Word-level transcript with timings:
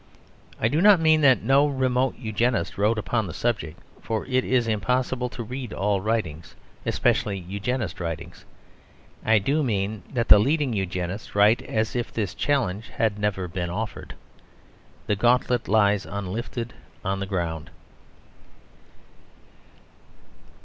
I 0.59 0.67
do 0.67 0.81
not 0.81 0.99
mean 0.99 1.21
that 1.21 1.43
no 1.43 1.67
remote 1.67 2.15
Eugenist 2.17 2.75
wrote 2.75 2.97
upon 2.97 3.27
the 3.27 3.35
subject; 3.35 3.79
for 4.01 4.25
it 4.25 4.43
is 4.43 4.67
impossible 4.67 5.29
to 5.29 5.43
read 5.43 5.73
all 5.73 6.01
writings, 6.01 6.55
especially 6.87 7.37
Eugenist 7.37 7.99
writings. 7.99 8.43
I 9.23 9.37
do 9.37 9.61
mean 9.61 10.01
that 10.11 10.27
the 10.27 10.39
leading 10.39 10.73
Eugenists 10.73 11.35
write 11.35 11.61
as 11.61 11.95
if 11.95 12.11
this 12.11 12.33
challenge 12.33 12.89
had 12.89 13.19
never 13.19 13.47
been 13.47 13.69
offered. 13.69 14.15
The 15.05 15.15
gauntlet 15.15 15.67
lies 15.67 16.07
unlifted 16.07 16.73
on 17.05 17.19
the 17.19 17.27
ground. 17.27 17.69